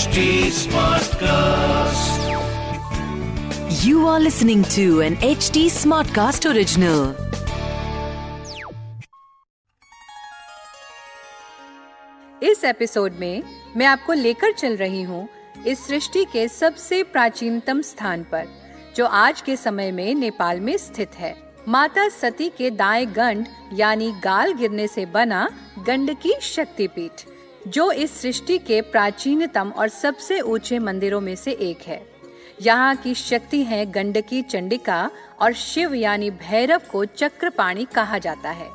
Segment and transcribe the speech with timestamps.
[0.00, 2.20] HD Smartcast.
[3.84, 7.14] You are listening to an HD Smartcast original.
[12.42, 13.42] इस episode में
[13.76, 15.28] मैं आपको लेकर चल रही हूँ
[15.66, 18.46] इस सृष्टि के सबसे प्राचीनतम स्थान पर
[18.96, 21.36] जो आज के समय में नेपाल में स्थित है
[21.68, 25.48] माता सती के दाएँ गंड यानी गाल गिरने से बना
[25.78, 27.29] गंड गंडकी शक्तिपीठ
[27.68, 32.02] जो इस सृष्टि के प्राचीनतम और सबसे ऊँचे मंदिरों में से एक है।
[32.62, 35.10] यहाँ की शक्ति है गंडकी चंडिका
[35.40, 38.68] और शिव यानी भैरव को चक्रपाणी कहा जाता है।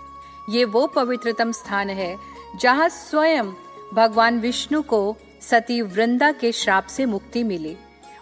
[0.49, 2.15] ये वो पवित्रतम स्थान है
[2.61, 3.51] जहाँ स्वयं
[3.93, 7.75] भगवान विष्णु को सती वृंदा के श्राप से मुक्ति मिली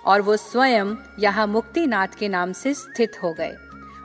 [0.05, 3.53] और वो स्वयं यहाँ मुक्तिनाथ के नाम से स्थित हो गए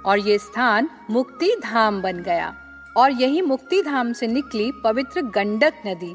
[0.07, 2.55] और ये स्थान मुक्ति धाम बन गया
[2.97, 6.15] और यही मुक्ति धाम से निकली पवित्र गंडक नदी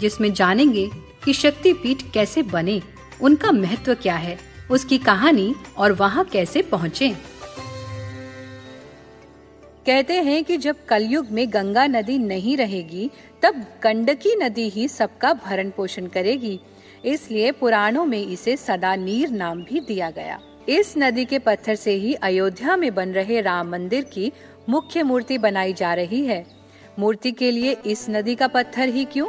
[0.00, 0.90] जिसमें जानेंगे
[1.24, 2.82] कि शक्ति पीठ कैसे बने,
[3.20, 4.38] उनका महत्व क्या है,
[4.70, 7.16] उसकी कहानी और वहाँ कैसे पहुँचे।
[9.86, 13.10] कहते हैं कि जब कलयुग में गंगा नदी नहीं रहेगी,
[13.42, 16.60] तब गंडकी नदी ही सबका भरण पोषण करेगी।
[17.04, 21.92] इसलिए पुराणों में इसे सदा नीर नाम भी दिया गया। इस नदी के पत्थर से
[21.92, 24.32] ही अयोध्या में बन रहे राम मंदिर की
[24.68, 26.46] मुख्य मूर्ति बनाई जा रही है।
[26.98, 29.26] मूर्ति के लिए इस नदी का पत्थर ही क्यों?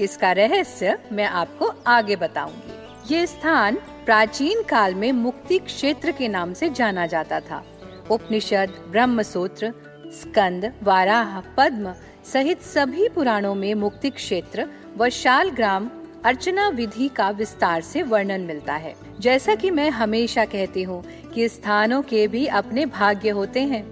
[0.00, 6.52] इसका रहस्य मैं आपको आगे बताऊँगी। ये स्थान प्राचीन काल में मुक्ति क्षेत्र के नाम
[6.52, 7.62] से जाना जाता था।
[8.10, 9.72] उपनिषद ब्रह्म सूत्र
[10.12, 11.94] स्कंद, वाराह, पद्म
[12.32, 14.66] सहित सभी पुराणों में मुक्ति क्षेत्र
[14.96, 15.90] व शाल ग्राम
[16.24, 21.02] अर्चना विधि का विस्तार से वर्णन मिलता है। जैसा कि मैं हमेशा कहती हूँ
[21.34, 23.82] कि स्थानों के भी अपने भाग्य होते हैं।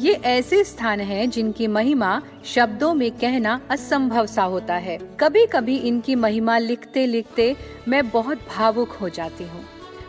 [0.00, 5.76] ये ऐसे स्थान हैं जिनकी महिमा शब्दों में कहना असंभव सा होता है। कभी कभी
[5.78, 7.54] इनकी महिमा लिखते लिखते
[7.88, 9.64] मैं बहुत भावुक हो जाती हूँ।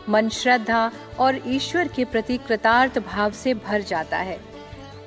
[0.08, 4.38] मन श्रद्धा और ईश्वर के प्रति कृतार्थ भाव से भर जाता है।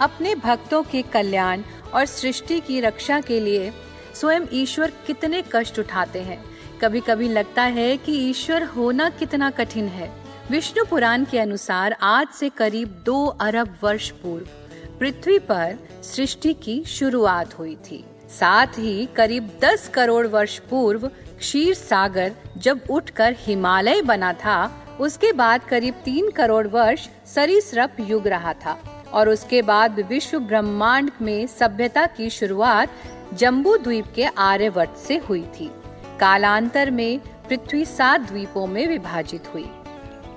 [0.01, 1.61] अपने भक्तों के कल्याण
[1.93, 3.71] और सृष्टि की रक्षा के लिए
[4.15, 6.43] स्वयं ईश्वर कितने कष्ट उठाते हैं।
[6.81, 10.11] कभी कभी लगता है कि ईश्वर होना कितना कठिन है।
[10.51, 14.60] विष्णु पुराण के अनुसार आज से करीब दो अरब वर्ष पूर्व।
[15.01, 21.07] पृथ्वी पर सृष्टि की शुरुआत हुई थी। साथ ही करीब दस करोड़ वर्ष पूर्व
[21.39, 28.27] क्षीर सागर जब उठकर हिमालय बना था, उसके बाद करीब तीन करोड़ वर्ष सरीसृप युग
[28.27, 28.77] रहा था
[29.13, 32.89] और उसके बाद विश्व ब्रह्मांड में सभ्यता की शुरुआत
[33.33, 35.71] जम्बू द्वीप के आर्यवर्त से हुई थी।
[36.19, 37.19] कालांतर में
[37.49, 39.65] पृथ्वी सात द्वीपों में विभाजित हुई।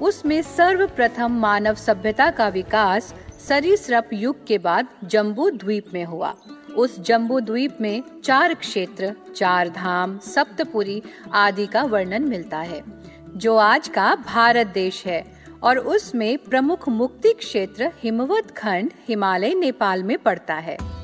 [0.03, 3.15] उसमें सर्वप्रथम मानव सभ्यता का विकास
[3.49, 6.35] सरीसृप युग के बाद जम्बू द्वीप में हुआ।
[6.77, 12.83] उस जम्बू द्वीप में चार क्षेत्र, चार धाम, सप्तपुरी आदि का वर्णन मिलता है,
[13.37, 15.25] जो आज का भारत देश है।
[15.63, 21.04] और उसमें प्रमुख मुक्ति क्षेत्र हिमवत खंड हिमालय, नेपाल में पड़ता है।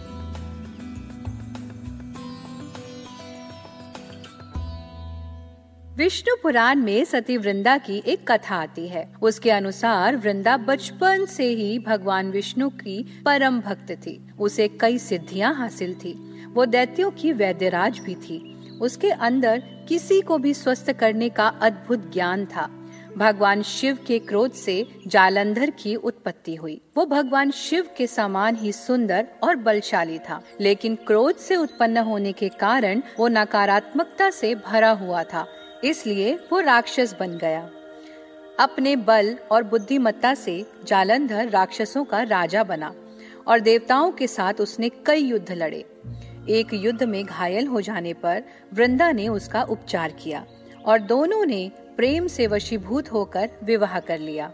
[6.01, 11.45] विष्णु पुराण में सती वृंदा की एक कथा आती है। उसके अनुसार वृंदा बचपन से
[11.45, 17.33] ही भगवान विष्णु की परम भक्त थी। उसे कई सिद्धियाँ हासिल थी। वो दैत्यों की
[17.33, 18.39] वैद्यराज भी थी।
[18.83, 22.77] उसके अंदर किसी को भी स्वस्थ करने का अद्भुत ज्ञान था।
[23.17, 28.73] भगवान शिव के क्रोध से जालंधर की उत्पत्ति हुई। वो भगवान शिव के समान ही
[28.73, 34.91] सुंदर और बलशाली था। लेकिन क्रोध से उत्पन्न होने के कारण वो नकारात्मकता से भरा
[34.91, 35.47] हुआ था।
[35.85, 37.71] इसलिए वो राक्षस बन गया।
[38.59, 42.95] अपने बल और बुद्धिमत्ता से जालंधर राक्षसों का राजा बना
[43.49, 45.85] और देवताओं के साथ उसने कई युद्ध लड़े।
[46.49, 48.43] एक युद्ध में घायल हो जाने पर
[48.75, 50.47] वृंदा ने उसका उपचार किया
[50.85, 54.53] और दोनों ने प्रेम से वशीभूत होकर विवाह कर लिया।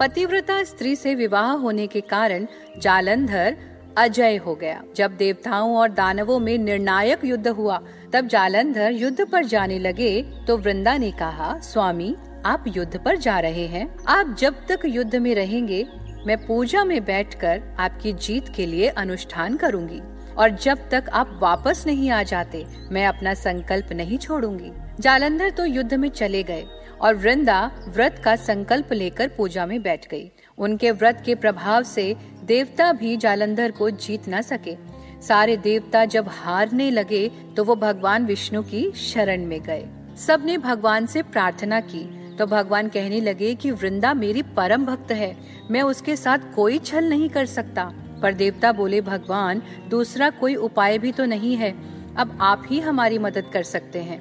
[0.00, 2.46] पतिव्रता स्त्री से विवाह होने के कारण
[2.78, 3.56] जालंधर
[3.98, 7.80] अजय हो गया। जब देवताओं और दानवों में निर्णायक युद्ध हुआ,
[8.12, 12.14] तब जालंधर युद्ध पर जाने लगे तो वृंदा ने कहा, स्वामी,
[12.46, 15.86] आप युद्ध पर जा रहे हैं। आप जब तक युद्ध में रहेंगे,
[16.26, 20.00] मैं पूजा में बैठकर आपकी जीत के लिए अनुष्ठान करूँगी।
[20.34, 25.64] और जब तक आप वापस नहीं आ जाते, मैं अपना संकल्प नहीं छोड़ूँगी। जालंधर तो
[25.64, 26.64] युद्ध में चले गए,
[27.00, 32.14] और वृंदा व्रत का संकल्प लेकर पूजा में बैठ गई। उनके व्रत के प्रभाव से
[32.44, 34.76] देवता भी जालंधर को जीत न सके।
[35.22, 39.86] सारे देवता जब हारने लगे तो वो भगवान विष्णु की शरण में गए।
[40.18, 42.04] सबने भगवान से प्रार्थना की
[42.36, 45.36] तो भगवान कहने लगे कि वृंदा मेरी परम भक्त है,
[45.70, 47.84] मैं उसके साथ कोई छल नहीं कर सकता।
[48.22, 51.70] पर देवता बोले, भगवान, दूसरा कोई उपाय भी तो नहीं है,
[52.16, 54.20] अब आप ही हमारी मदद कर सकते हैं।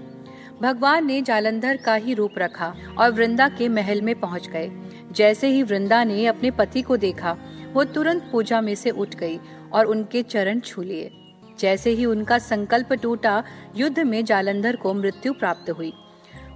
[0.62, 4.68] भगवान ने जालंधर का ही रूप रखा और वृंदा के महल में पहुँच गए।
[5.12, 7.38] जैसे ही वृंदा ने अपने पति को देखा,
[7.74, 9.40] वो तुरंत पूजा में से उठ गई
[9.74, 11.12] और उनके चरण छू लिए।
[11.60, 13.44] जैसे ही उनका संकल्प टूटा,
[13.76, 15.94] युद्ध में जालंधर को मृत्यु प्राप्त हुई।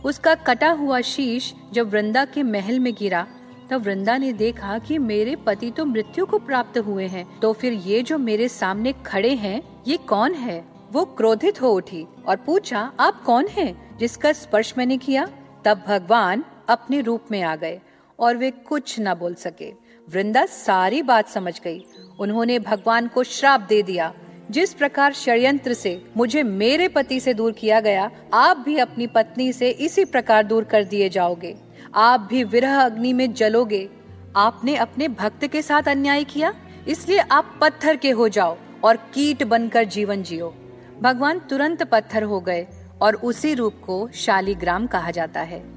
[0.06, 3.28] उसका कटा हुआ शीश जब वृंदा के महल में गिरा,
[3.70, 7.74] तब वृंदा ने देखा कि मेरे पति तो मृत्यु को प्राप्त हुए हैं। तो फिर
[7.74, 10.66] ये जो मेरे सामने खड़े हैं, ये कौन है?
[10.92, 13.98] वो क्रोधित हो उठी और पूछा, आप कौन हैं?
[13.98, 15.28] जिसका स्पर्श मैंने किया,
[15.66, 17.82] तब भगवान अपने रूप में आ गए।
[18.20, 19.74] और वे कुछ न बोल सके।
[20.10, 21.86] वृंदा सारी बात समझ गई।
[22.20, 24.14] उन्होंने भगवान को श्राप दे दिया।
[24.52, 29.54] जिस प्रकार षड्यंत्र से मुझे मेरे पति से दूर किया गया, आप भी अपनी पत्नी
[29.54, 31.58] से इसी प्रकार दूर कर दिए जाओगे।
[31.96, 33.90] आप भी विरह अग्नि में जलोगे।
[34.36, 36.54] आपने अपने भक्त के साथ अन्याय किया?
[36.88, 40.56] इसलिए आप पत्थर के हो जाओ और कीट बनकर जीवन जियो।
[41.02, 42.68] भगवान तुरंत पत्थर हो गए
[43.02, 45.75] और उसी रूप को शालीग्राम कहा जाता है।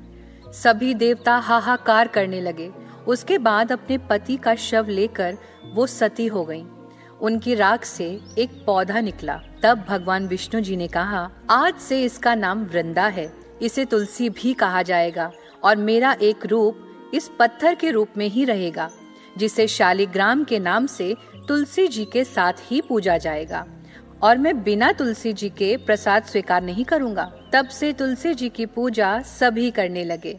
[0.52, 2.70] सभी देवता हाहाकार करने लगे।
[3.06, 5.36] उसके बाद अपने पति का शव लेकर
[5.74, 6.64] वो सती हो गईं।
[7.20, 12.34] उनकी राख से एक पौधा निकला। तब भगवान विष्णु जी ने कहा, आज से इसका
[12.34, 15.30] नाम वृंदा है। इसे तुलसी भी कहा जाएगा
[15.64, 18.90] और मेरा एक रूप इस पत्थर के रूप में ही रहेगा,
[19.38, 21.16] जिसे शालिग्राम के नाम से
[21.48, 23.66] तुलसी जी के साथ ही पूजा जाएगा।
[24.23, 28.67] और मैं बिना तुलसी जी के प्रसाद स्वीकार नहीं करूँगा। तब से तुलसी जी की
[28.67, 30.38] पूजा सभी करने लगे।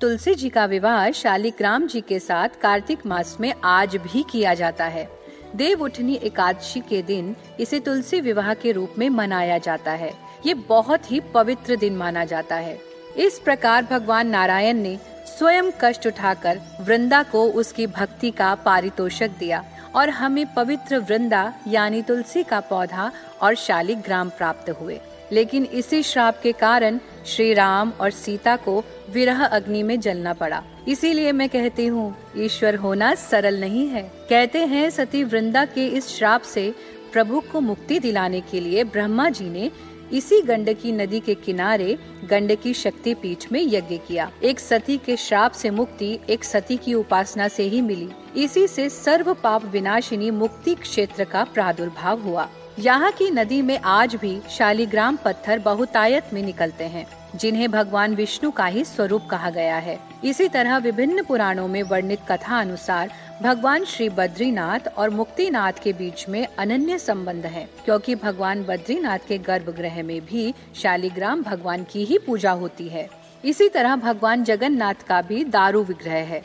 [0.00, 4.84] तुलसी जी का विवाह शालिग्राम जी के साथ कार्तिक मास में आज भी किया जाता
[4.84, 5.08] है।
[5.56, 10.12] देव उठनी एकादशी के दिन इसे तुलसी विवाह के रूप में मनाया जाता है।
[10.46, 12.78] ये बहुत ही पवित्र दिन माना जाता है।
[13.16, 19.64] इस प्रकार भगवान नारायण ने स्वयं कष्ट उठाकर वृंदा को उसकी भक्ति का पारितोषक दिया
[19.94, 23.12] और हमें पवित्र वृंदा यानी तुलसी का पौधा
[23.42, 25.00] और शालिग्राम प्राप्त हुए।
[25.32, 30.62] लेकिन इसी श्राप के कारण श्री राम और सीता को विरह अग्नि में जलना पड़ा।
[30.88, 36.08] इसीलिए मैं कहती हूँ, ईश्वर होना सरल नहीं है। कहते हैं, सती वृंदा के इस
[36.08, 36.74] श्राप से
[37.12, 39.70] प्रभु को मुक्ति दिलाने के लिए ब्रह्मा जी ने
[40.12, 41.98] इसी गंडकी नदी के किनारे
[42.30, 46.94] गंडकी शक्ति पीठ में यज्ञ किया। एक सती के श्राप से मुक्ति एक सती की
[46.94, 52.48] उपासना से ही मिली। इसी से सर्व पाप विनाशिनी मुक्ति क्षेत्र का प्रादुर्भाव हुआ।
[52.78, 57.06] यहाँ की नदी में आज भी शालीग्राम पत्थर बहुतायत में निकलते हैं।
[57.36, 62.20] जिन्हें भगवान विष्णु का ही स्वरूप कहा गया है। इसी तरह विभिन्न पुराणों में वर्णित
[62.28, 63.10] कथा अनुसार
[63.42, 69.38] भगवान श्री बद्रीनाथ और मुक्तिनाथ के बीच में अनन्य संबंध है, क्योंकि भगवान बद्रीनाथ के
[69.38, 73.08] गर्भगृह में भी शालिग्राम भगवान की ही पूजा होती है।
[73.44, 76.42] इसी तरह भगवान जगन्नाथ का भी दारू विग्रह है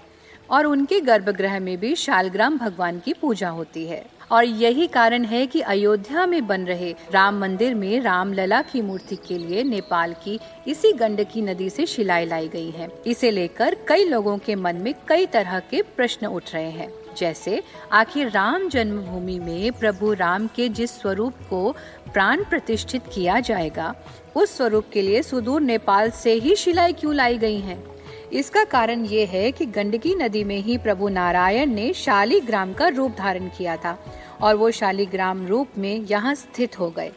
[0.49, 5.47] और उनके गर्भगृह में भी शालग्राम भगवान की पूजा होती है। और यही कारण है
[5.47, 10.13] कि अयोध्या में बन रहे राम मंदिर में राम लला की मूर्ति के लिए नेपाल
[10.13, 14.75] की इसी गंडकी नदी से शिलाई लाई गई है इसे लेकर कई लोगों के मन
[14.75, 20.47] में कई तरह के प्रश्न उठ रहे हैं जैसे, आखिर राम जन्मभूमि में प्रभु राम
[20.47, 21.71] के जिस स्वरूप को
[22.13, 23.95] प्राण प्रतिष्ठित किया जाएगा,
[24.35, 27.83] उस स्वरूप के लिए सुदूर नेपाल से ही शिलाई क्यों लाई गई हैं?
[28.31, 33.15] इसका कारण ये है कि गंडकी नदी में ही प्रभु नारायण ने शालीग्राम का रूप
[33.17, 33.97] धारण किया था
[34.41, 37.11] और वो शालीग्राम रूप में यहाँ स्थित हो गए।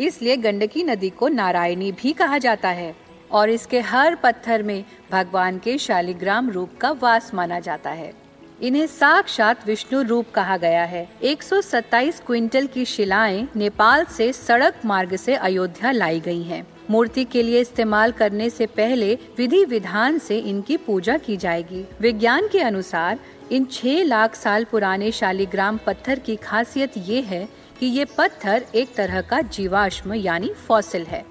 [0.00, 2.94] इसलिए गंडकी नदी को नारायणी भी कहा जाता है
[3.30, 8.12] और इसके हर पत्थर में भगवान के शालिग्राम रूप का वास माना जाता है।
[8.62, 15.16] इन्हें साक्षात विष्णु रूप कहा गया है। 127 क्विंटल की शिलाएँ नेपाल से सड़क मार्ग
[15.16, 20.38] से अयोध्या लाई गई हैं। मूर्ति के लिए इस्तेमाल करने से पहले विधि विधान से
[20.38, 23.18] इनकी पूजा की जाएगी। विज्ञान के अनुसार,
[23.52, 27.48] इन छह लाख साल पुराने शालिग्राम पत्थर की खासियत ये है
[27.80, 31.24] कि ये पत्थर एक तरह का जीवाश्म यानी फॉसिल है,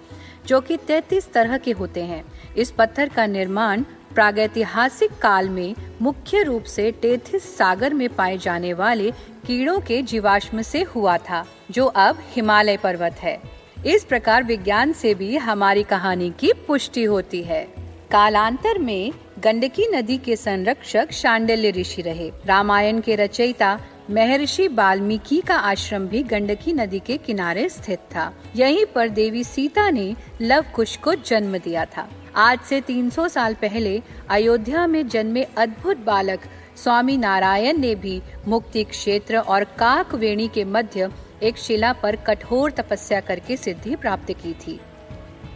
[0.45, 2.23] जो कि 33 तरह के होते हैं।
[2.57, 3.83] इस पत्थर का निर्माण
[4.13, 9.11] प्रागैतिहासिक काल में मुख्य रूप से टेथिस सागर में पाए जाने वाले
[9.47, 13.39] कीड़ों के जीवाश्म से हुआ था, जो अब हिमालय पर्वत है।
[13.85, 17.63] इस प्रकार विज्ञान से भी हमारी कहानी की पुष्टि होती है।
[18.11, 25.55] कालांतर में गंडकी नदी के संरक्षक शांडल्य ऋषि रहे। रामायण के रचयिता महर्षि वाल्मीकि का
[25.55, 30.95] आश्रम भी गंडकी नदी के किनारे स्थित था। यहीं पर देवी सीता ने लव कुश
[30.97, 36.39] को जन्म दिया था। आज से 300 साल पहले अयोध्या में जन्मे अद्भुत बालक
[36.83, 41.09] स्वामी नारायण ने भी मुक्ति क्षेत्र और काक वेणी के मध्य
[41.43, 44.79] एक शिला पर कठोर तपस्या करके सिद्धि प्राप्त की थी।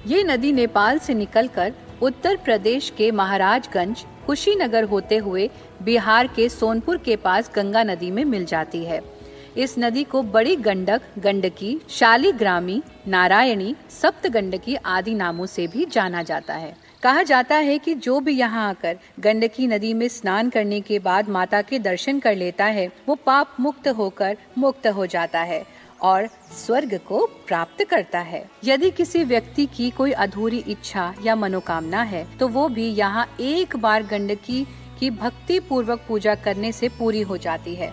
[0.08, 5.50] ये नदी नेपाल से निकलकर उत्तर प्रदेश के महाराजगंज, कुशीनगर होते हुए
[5.82, 9.02] बिहार के सोनपुर के पास गंगा नदी में मिल जाती है।
[9.58, 16.24] इस नदी को बड़ी गंडक, गंडकी, शालीग्रामी, नारायणी सप्त गंडकी आदि नामों से भी जाना
[16.24, 20.80] जाता है। कहा जाता है कि जो भी यहाँ आकर गंडकी नदी में स्नान करने
[20.82, 25.42] के बाद माता के दर्शन कर लेता है, वो पाप मुक्त होकर मुक्त हो जाता
[25.42, 25.64] है
[26.02, 32.02] और स्वर्ग को प्राप्त करता है। यदि किसी व्यक्ति की कोई अधूरी इच्छा या मनोकामना
[32.04, 34.64] है तो वो भी यहाँ एक बार गंडकी
[35.00, 37.92] की भक्ति पूर्वक पूजा करने से पूरी हो जाती है।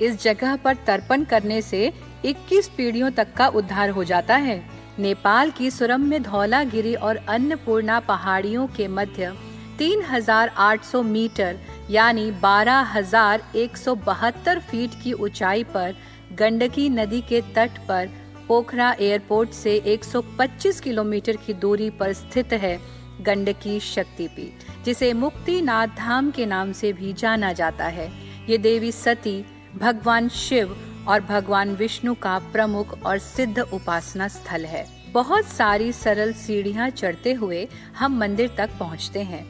[0.00, 1.92] इस जगह पर तर्पण करने से
[2.24, 4.58] 21 पीढ़ियों तक का उद्धार हो जाता है।
[4.98, 9.32] नेपाल की सुरम्य धौलागिरी और अन्नपूर्णा पहाड़ियों के मध्य
[9.80, 11.56] 3,800 मीटर
[11.90, 15.94] यानी 12,172 फीट की ऊंचाई पर
[16.38, 18.08] गंडकी नदी के तट पर
[18.48, 22.80] पोखरा एयरपोर्ट से 125 किलोमीटर की दूरी पर स्थित है
[23.20, 28.12] गंडकी शक्तिपीठ जिसे मुक्तिनाथ धाम के नाम से भी जाना जाता है।
[28.48, 29.44] ये देवी सती
[29.76, 30.76] भगवान शिव
[31.10, 37.32] और भगवान विष्णु का प्रमुख और सिद्ध उपासना स्थल है। बहुत सारी सरल सीढ़ियाँ चढ़ते
[37.32, 39.44] हुए हम मंदिर तक पहुँचते हैं।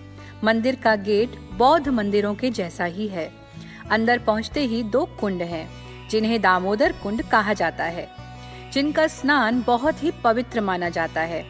[0.45, 3.31] मंदिर का गेट बौद्ध मंदिरों के जैसा ही है।
[3.91, 5.69] अंदर पहुँचते ही दो कुंड हैं,
[6.09, 8.09] जिन्हें दामोदर कुंड कहा जाता है।
[8.73, 11.45] जिनका स्नान बहुत ही पवित्र माना जाता है।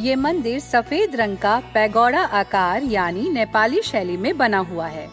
[0.00, 5.08] ये मंदिर सफ़ेद रंग का पैगोड़ा आकार यानी नेपाली शैली में बना हुआ है।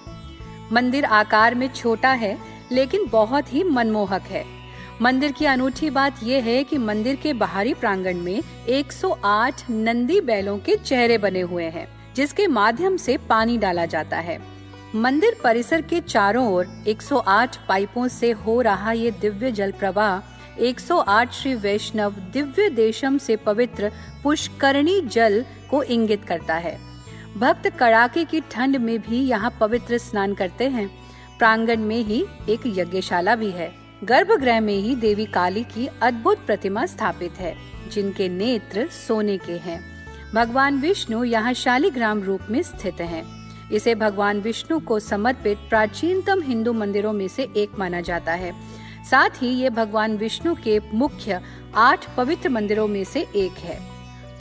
[0.71, 4.45] मंदिर आकार में छोटा है लेकिन बहुत ही मनमोहक है।
[5.01, 10.57] मंदिर की अनूठी बात यह है कि मंदिर के बाहरी प्रांगण में 108 नंदी बैलों
[10.57, 14.39] के चेहरे बने हुए हैं, जिसके माध्यम से पानी डाला जाता है।
[14.95, 21.33] मंदिर परिसर के चारों ओर 108 पाइपों से हो रहा ये दिव्य जल प्रवाह 108
[21.33, 23.91] श्री वैष्णव दिव्य देशम से पवित्र
[24.23, 26.77] पुष्करणी जल को इंगित करता है।
[27.37, 31.04] भक्त कड़ाके की ठंड में भी यहाँ पवित्र स्नान करते हैं।
[31.39, 36.85] प्रांगण में ही एक यज्ञशाला भी है। गर्भगृह में ही देवी काली की अद्भुत प्रतिमा
[36.85, 37.55] स्थापित है,
[37.91, 39.95] जिनके नेत्र सोने के हैं।
[40.33, 43.23] भगवान विष्णु यहाँ शालीग्राम रूप में स्थित हैं।
[43.71, 48.53] इसे भगवान विष्णु को समर्पित प्राचीनतम हिंदू मंदिरों में से एक माना जाता है।
[49.09, 51.41] साथ ही ये भगवान विष्णु के मुख्य
[51.75, 53.79] आठ पवित्र मंदिरों में से एक है।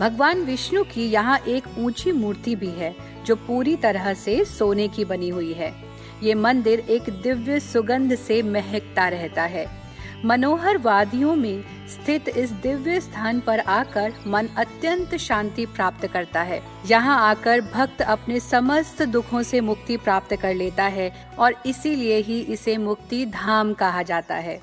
[0.00, 2.96] भगवान विष्णु की यहाँ एक ऊँची मूर्ति भी है,
[3.26, 5.83] जो पूरी तरह से सोने की बनी हुई है।
[6.24, 9.66] ये मंदिर एक दिव्य सुगंध से महकता रहता है।
[10.24, 16.60] मनोहर वादियों में स्थित इस दिव्य स्थान पर आकर मन अत्यंत शांति प्राप्त करता है।
[16.86, 22.40] यहाँ आकर भक्त अपने समस्त दुखों से मुक्ति प्राप्त कर लेता है और इसीलिए ही
[22.40, 24.60] इसे मुक्ति धाम कहा जाता है।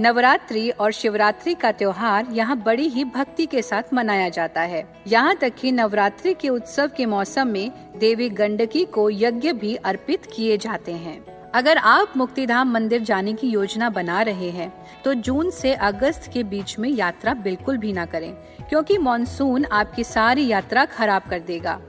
[0.00, 5.34] नवरात्रि और शिवरात्रि का त्योहार यहाँ बड़ी ही भक्ति के साथ मनाया जाता है। यहाँ
[5.36, 10.56] तक कि नवरात्रि के उत्सव के मौसम में देवी गंडकी को यज्ञ भी अर्पित किए
[10.58, 11.22] जाते हैं।
[11.54, 14.72] अगर आप मुक्तिधाम मंदिर जाने की योजना बना रहे हैं
[15.04, 18.32] तो जून से अगस्त के बीच में यात्रा बिल्कुल भी ना करें,
[18.68, 21.80] क्योंकि मानसून आपकी सारी यात्रा खराब कर देगा।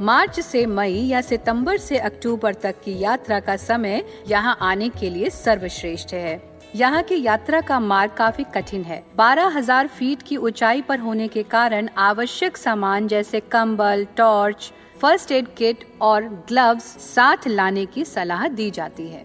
[0.00, 5.10] मार्च से मई या सितंबर से अक्टूबर तक की यात्रा का समय यहाँ आने के
[5.10, 10.82] लिए सर्वश्रेष्ठ है। यहाँ की यात्रा का मार्ग काफ़ी कठिन है। 12,000 फीट की ऊंचाई
[10.82, 17.48] पर होने के कारण आवश्यक सामान जैसे कंबल टॉर्च फ़र्स्ट एड किट और ग्लव्स साथ
[17.48, 19.24] लाने की सलाह दी जाती है।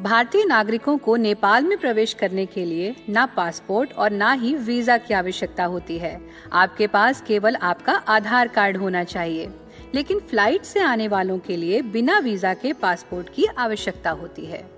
[0.00, 4.96] भारतीय नागरिकों को नेपाल में प्रवेश करने के लिए न पासपोर्ट और न ही वीज़ा
[4.98, 6.20] की आवश्यकता होती है।
[6.52, 9.50] आपके पास केवल आपका आधार कार्ड होना चाहिए।
[9.94, 14.77] लेकिन फ़्लाइट से आने वालों के लिए बिना वीज़ा के पासपोर्ट की आवश्यकता होती है।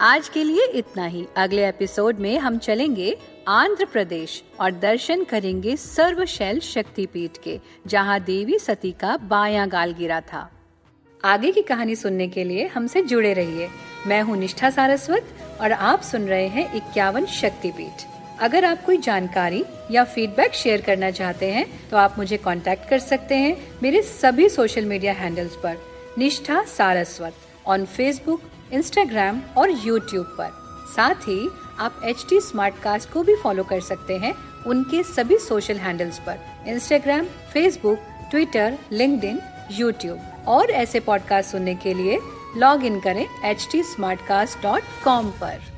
[0.00, 3.16] आज के लिए इतना ही। अगले एपिसोड में हम चलेंगे
[3.48, 10.20] आंध्र प्रदेश और दर्शन करेंगे सर्वशैल शक्तिपीठ के, जहाँ देवी सती का बाया गाल गिरा
[10.22, 10.50] था।
[11.20, 13.68] आगे की कहानी सुनने के लिए हमसे जुड़े रहिए।
[14.06, 18.04] मैं हूँ निष्ठा सारस्वत और आप सुन रहे हैं इक्यावन शक्तिपीठ।
[18.40, 22.98] अगर आप कोई जानकारी या फीडबैक शेयर करना चाहते हैं तो आप मुझे कांटेक्ट कर
[22.98, 25.76] सकते हैं मेरे सभी सोशल मीडिया हैंडल्स पर।
[26.18, 27.34] Nishtha Saraswat
[27.66, 28.40] on Facebook
[28.72, 30.50] Instagram और यूट्यूब पर।
[30.96, 31.48] साथ ही
[31.78, 32.40] आप एच टी
[33.12, 34.34] को भी फॉलो कर सकते हैं
[34.66, 37.98] उनके सभी सोशल हैंडल्स पर। Instagram Facebook
[38.30, 38.78] Twitter
[39.24, 42.18] LinkedIn YouTube और ऐसे पॉडकास्ट सुनने के लिए
[42.56, 43.82] लॉग इन करें एच टी
[45.40, 45.77] पर।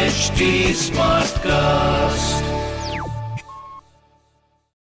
[0.11, 2.50] HD Smartcast.